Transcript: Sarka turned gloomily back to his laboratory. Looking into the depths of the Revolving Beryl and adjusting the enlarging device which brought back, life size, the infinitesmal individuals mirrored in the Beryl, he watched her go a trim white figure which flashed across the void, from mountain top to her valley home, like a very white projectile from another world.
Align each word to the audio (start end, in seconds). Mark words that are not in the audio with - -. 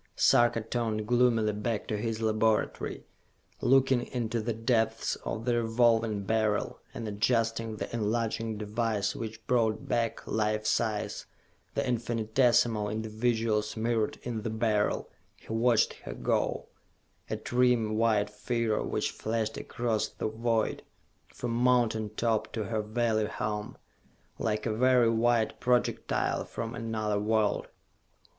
Sarka 0.15 0.61
turned 0.61 1.05
gloomily 1.07 1.53
back 1.53 1.85
to 1.85 1.95
his 1.95 2.23
laboratory. 2.23 3.05
Looking 3.61 4.07
into 4.07 4.41
the 4.41 4.51
depths 4.55 5.15
of 5.17 5.45
the 5.45 5.61
Revolving 5.61 6.23
Beryl 6.23 6.79
and 6.91 7.07
adjusting 7.07 7.75
the 7.75 7.87
enlarging 7.93 8.57
device 8.57 9.15
which 9.15 9.45
brought 9.45 9.87
back, 9.87 10.25
life 10.25 10.65
size, 10.65 11.27
the 11.75 11.83
infinitesmal 11.87 12.89
individuals 12.91 13.77
mirrored 13.77 14.17
in 14.23 14.41
the 14.41 14.49
Beryl, 14.49 15.07
he 15.35 15.53
watched 15.53 15.93
her 15.93 16.15
go 16.15 16.65
a 17.29 17.37
trim 17.37 17.95
white 17.95 18.31
figure 18.31 18.81
which 18.81 19.11
flashed 19.11 19.55
across 19.55 20.07
the 20.07 20.27
void, 20.27 20.81
from 21.27 21.51
mountain 21.51 22.09
top 22.17 22.51
to 22.53 22.63
her 22.63 22.81
valley 22.81 23.27
home, 23.27 23.77
like 24.39 24.65
a 24.65 24.73
very 24.73 25.11
white 25.11 25.59
projectile 25.59 26.43
from 26.43 26.73
another 26.73 27.19
world. 27.19 27.67